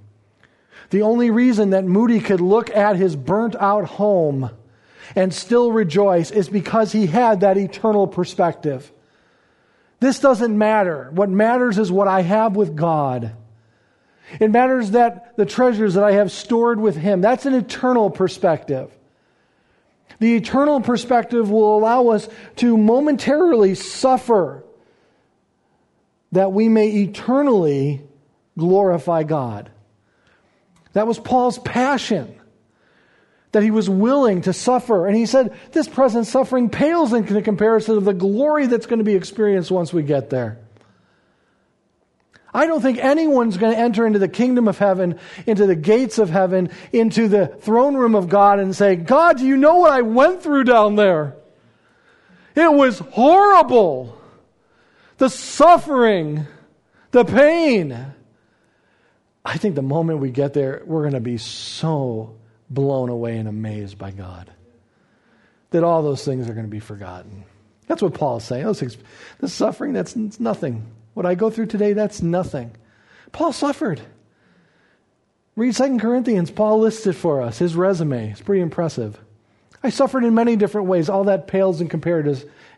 [0.89, 4.51] The only reason that Moody could look at his burnt out home
[5.17, 8.89] and still rejoice is because he had that eternal perspective.
[9.99, 11.09] This doesn't matter.
[11.11, 13.35] What matters is what I have with God.
[14.39, 18.91] It matters that the treasures that I have stored with Him, that's an eternal perspective.
[20.19, 24.63] The eternal perspective will allow us to momentarily suffer
[26.31, 28.01] that we may eternally
[28.57, 29.71] glorify God.
[30.93, 32.35] That was Paul's passion,
[33.51, 35.07] that he was willing to suffer.
[35.07, 39.05] And he said, This present suffering pales in comparison of the glory that's going to
[39.05, 40.59] be experienced once we get there.
[42.53, 46.17] I don't think anyone's going to enter into the kingdom of heaven, into the gates
[46.17, 49.93] of heaven, into the throne room of God and say, God, do you know what
[49.93, 51.37] I went through down there?
[52.55, 54.17] It was horrible.
[55.17, 56.45] The suffering,
[57.11, 58.13] the pain.
[59.45, 62.35] I think the moment we get there, we're going to be so
[62.69, 64.51] blown away and amazed by God
[65.69, 67.45] that all those things are going to be forgotten.
[67.87, 68.65] That's what Paul is saying.
[68.65, 68.97] Those,
[69.39, 70.85] the suffering, that's nothing.
[71.13, 72.75] What I go through today, that's nothing.
[73.31, 74.01] Paul suffered.
[75.55, 76.51] Read 2 Corinthians.
[76.51, 77.57] Paul lists it for us.
[77.57, 79.19] His resume is pretty impressive.
[79.83, 81.09] I suffered in many different ways.
[81.09, 81.89] All that pales in,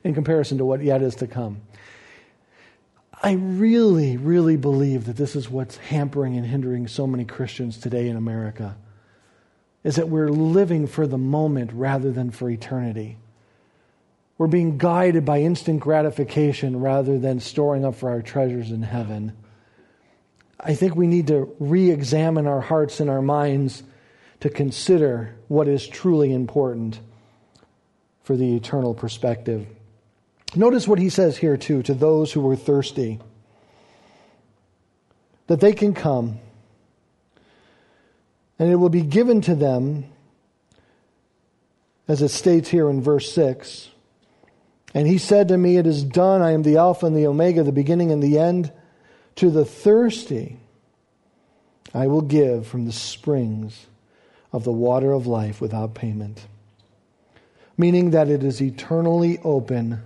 [0.04, 1.62] in comparison to what yet is to come.
[3.22, 8.10] I really, really believe that this is what's hampering and hindering so many Christians today
[8.10, 8.76] in America.
[9.84, 13.18] Is that we're living for the moment rather than for eternity.
[14.38, 19.34] We're being guided by instant gratification rather than storing up for our treasures in heaven.
[20.60, 23.84] I think we need to re examine our hearts and our minds
[24.40, 27.00] to consider what is truly important
[28.24, 29.68] for the eternal perspective.
[30.56, 33.20] Notice what he says here, too, to those who are thirsty
[35.48, 36.40] that they can come
[38.60, 40.06] and it will be given to them,
[42.08, 43.90] as it states here in verse 6
[44.94, 46.42] and he said to me, It is done.
[46.42, 48.72] I am the Alpha and the Omega, the beginning and the end.
[49.38, 50.60] To the thirsty,
[51.94, 53.88] I will give from the springs
[54.52, 56.46] of the water of life without payment.
[57.76, 60.02] Meaning that it is eternally open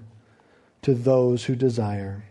[0.84, 2.24] to those who desire.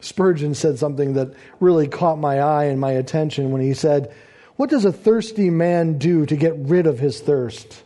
[0.00, 4.14] Spurgeon said something that really caught my eye and my attention when he said,
[4.56, 7.82] What does a thirsty man do to get rid of his thirst?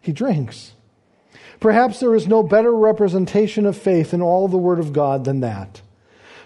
[0.00, 0.73] He drinks.
[1.60, 5.40] Perhaps there is no better representation of faith in all the Word of God than
[5.40, 5.80] that.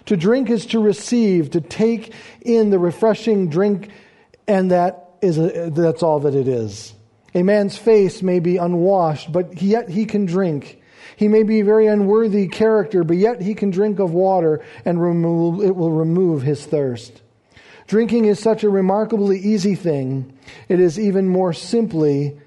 [0.05, 3.89] To drink is to receive, to take in the refreshing drink,
[4.47, 6.93] and that is a, that's all that it is.
[7.35, 10.81] A man's face may be unwashed, but yet he can drink.
[11.15, 15.01] He may be a very unworthy character, but yet he can drink of water and
[15.01, 17.21] remove, it will remove his thirst.
[17.87, 20.37] Drinking is such a remarkably easy thing.
[20.67, 22.39] It is even more simply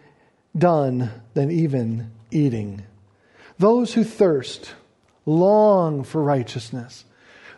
[0.56, 2.82] done than even eating.
[3.58, 4.74] Those who thirst
[5.26, 7.04] long for righteousness.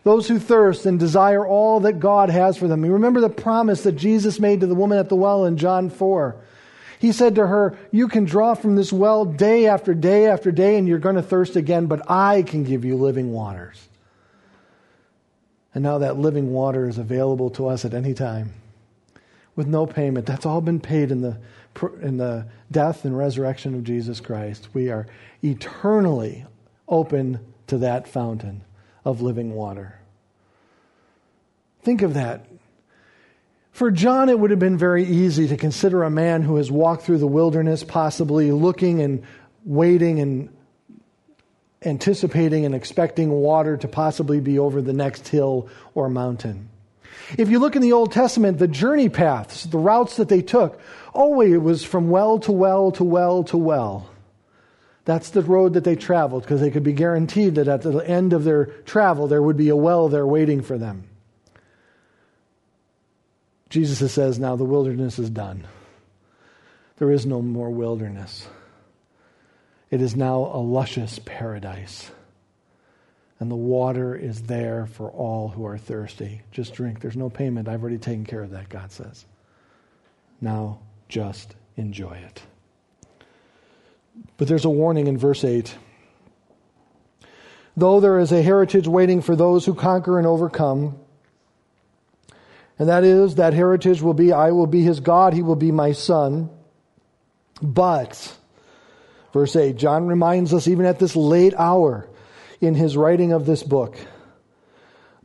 [0.03, 2.85] Those who thirst and desire all that God has for them.
[2.85, 5.89] You remember the promise that Jesus made to the woman at the well in John
[5.89, 6.37] 4.
[6.99, 10.77] He said to her, You can draw from this well day after day after day,
[10.77, 13.89] and you're going to thirst again, but I can give you living waters.
[15.75, 18.53] And now that living water is available to us at any time
[19.57, 20.27] with no payment.
[20.27, 21.39] That's all been paid in the,
[22.01, 24.69] in the death and resurrection of Jesus Christ.
[24.73, 25.07] We are
[25.43, 26.47] eternally
[26.89, 28.63] open to that fountain
[29.05, 29.99] of living water.
[31.83, 32.47] Think of that.
[33.73, 37.03] For John, it would have been very easy to consider a man who has walked
[37.03, 39.25] through the wilderness, possibly looking and
[39.65, 40.49] waiting and
[41.85, 46.69] anticipating and expecting water to possibly be over the next hill or mountain.
[47.37, 50.81] If you look in the Old Testament, the journey paths, the routes that they took,
[51.15, 54.11] always it was from well to well to well to well.
[55.05, 58.33] That's the road that they traveled because they could be guaranteed that at the end
[58.33, 61.05] of their travel there would be a well there waiting for them.
[63.69, 65.67] Jesus says, Now the wilderness is done.
[66.97, 68.47] There is no more wilderness.
[69.91, 72.11] It is now a luscious paradise.
[73.41, 76.43] And the water is there for all who are thirsty.
[76.53, 77.01] Just drink.
[77.01, 77.69] There's no payment.
[77.69, 79.27] I've already taken care of that, God says.
[80.41, 80.79] Now
[81.09, 82.43] just enjoy it.
[84.37, 85.77] But there's a warning in verse 8.
[87.77, 90.99] Though there is a heritage waiting for those who conquer and overcome,
[92.79, 95.73] and that is, that heritage will be, I will be his God, he will be
[95.73, 96.51] my son.
[97.63, 98.37] But,
[99.33, 102.09] verse 8, John reminds us even at this late hour
[102.61, 103.97] in his writing of this book.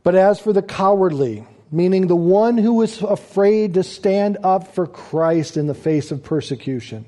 [0.02, 4.86] But as for the cowardly, meaning the one who is afraid to stand up for
[4.86, 7.06] Christ in the face of persecution,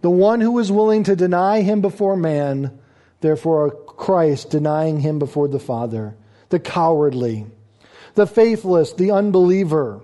[0.00, 2.78] the one who is willing to deny him before man,
[3.20, 6.14] therefore Christ denying him before the Father.
[6.50, 7.46] The cowardly,
[8.14, 10.02] the faithless, the unbeliever,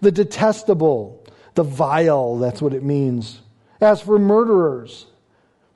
[0.00, 1.24] the detestable,
[1.54, 3.40] the vile, that's what it means.
[3.80, 5.06] As for murderers,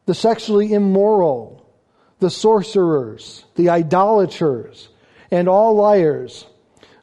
[0.07, 1.71] the sexually immoral,
[2.18, 4.89] the sorcerers, the idolaters,
[5.31, 6.47] and all liars,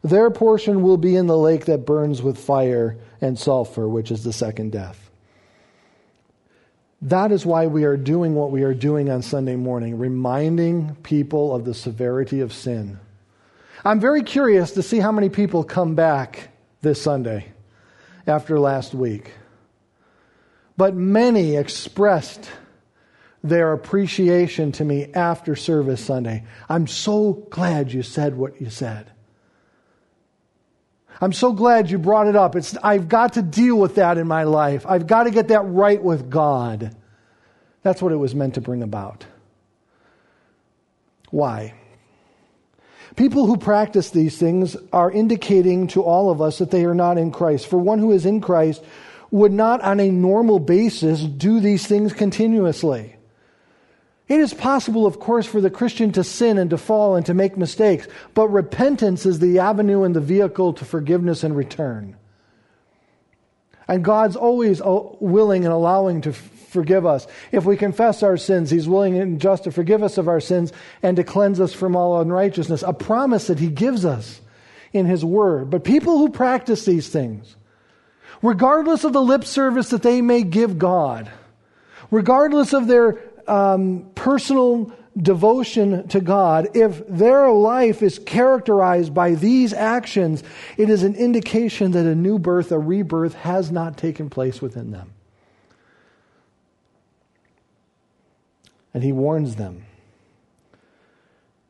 [0.10, 4.24] their portion will be in the lake that burns with fire and sulfur, which is
[4.24, 5.10] the second death.
[7.02, 11.56] That is why we are doing what we are doing on Sunday morning, reminding people
[11.56, 13.00] of the severity of sin.
[13.86, 16.50] I'm very curious to see how many people come back
[16.82, 17.54] this Sunday
[18.26, 19.32] after last week.
[20.76, 22.50] But many expressed
[23.44, 26.46] their appreciation to me after service Sunday.
[26.68, 29.12] I'm so glad you said what you said.
[31.20, 32.56] I'm so glad you brought it up.
[32.56, 34.86] It's, I've got to deal with that in my life.
[34.88, 36.96] I've got to get that right with God.
[37.82, 39.26] That's what it was meant to bring about.
[41.30, 41.74] Why?
[43.16, 47.18] People who practice these things are indicating to all of us that they are not
[47.18, 47.68] in Christ.
[47.68, 48.84] For one who is in Christ
[49.32, 53.17] would not on a normal basis do these things continuously.
[54.28, 57.34] It is possible, of course, for the Christian to sin and to fall and to
[57.34, 62.18] make mistakes, but repentance is the avenue and the vehicle to forgiveness and return.
[63.88, 67.26] And God's always uh, willing and allowing to forgive us.
[67.54, 70.74] If we confess our sins, He's willing and just to forgive us of our sins
[71.02, 72.84] and to cleanse us from all unrighteousness.
[72.84, 74.42] A promise that He gives us
[74.92, 75.70] in His Word.
[75.70, 77.56] But people who practice these things,
[78.42, 81.32] regardless of the lip service that they may give God,
[82.12, 89.74] regardless of their um, personal devotion to God, if their life is characterized by these
[89.74, 90.44] actions,
[90.78, 94.92] it is an indication that a new birth, a rebirth, has not taken place within
[94.92, 95.12] them.
[98.94, 99.86] And he warns them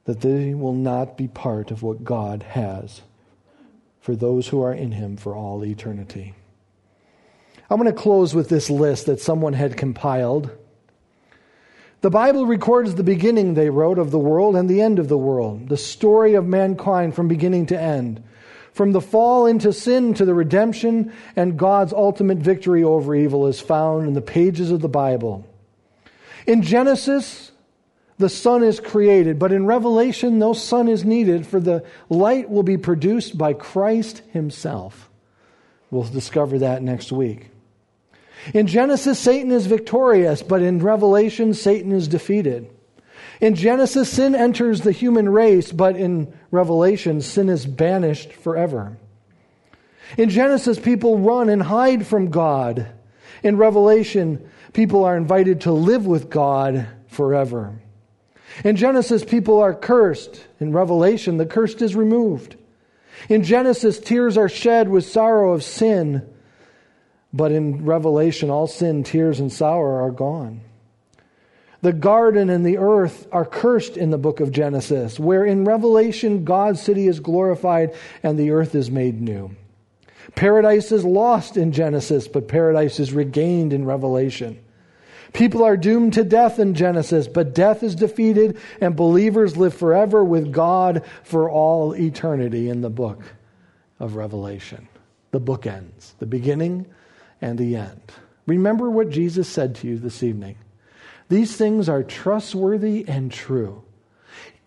[0.05, 3.01] that they will not be part of what God has
[3.99, 6.33] for those who are in him for all eternity.
[7.69, 10.49] I'm going to close with this list that someone had compiled.
[12.07, 15.17] The Bible records the beginning, they wrote, of the world and the end of the
[15.17, 18.23] world, the story of mankind from beginning to end.
[18.71, 23.59] From the fall into sin to the redemption and God's ultimate victory over evil is
[23.59, 25.45] found in the pages of the Bible.
[26.45, 27.51] In Genesis,
[28.17, 32.63] the sun is created, but in Revelation, no sun is needed, for the light will
[32.63, 35.09] be produced by Christ Himself.
[35.91, 37.49] We'll discover that next week.
[38.53, 42.69] In Genesis, Satan is victorious, but in Revelation, Satan is defeated.
[43.39, 48.97] In Genesis, sin enters the human race, but in Revelation, sin is banished forever.
[50.17, 52.87] In Genesis, people run and hide from God.
[53.43, 57.79] In Revelation, people are invited to live with God forever.
[58.63, 60.43] In Genesis, people are cursed.
[60.59, 62.55] In Revelation, the cursed is removed.
[63.29, 66.27] In Genesis, tears are shed with sorrow of sin.
[67.33, 70.61] But in Revelation, all sin, tears, and sorrow are gone.
[71.81, 76.43] The garden and the earth are cursed in the book of Genesis, where in Revelation,
[76.43, 79.55] God's city is glorified and the earth is made new.
[80.35, 84.59] Paradise is lost in Genesis, but paradise is regained in Revelation.
[85.33, 90.23] People are doomed to death in Genesis, but death is defeated and believers live forever
[90.23, 93.21] with God for all eternity in the book
[93.99, 94.87] of Revelation.
[95.31, 96.87] The book ends, the beginning
[97.41, 98.01] and the end.
[98.45, 100.57] Remember what Jesus said to you this evening.
[101.29, 103.83] These things are trustworthy and true.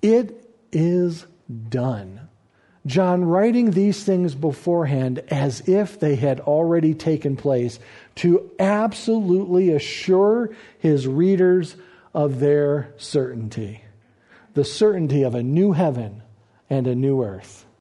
[0.02, 1.26] It is
[1.68, 2.28] done.
[2.86, 7.78] John writing these things beforehand as if they had already taken place
[8.16, 11.76] to absolutely assure his readers
[12.14, 13.82] of their certainty
[14.54, 16.22] the certainty of a new heaven
[16.68, 17.66] and a new earth.